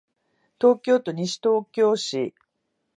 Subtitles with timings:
[0.59, 2.33] 東京都西東京市